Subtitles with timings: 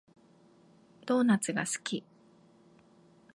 [1.05, 2.03] ドーナツが好き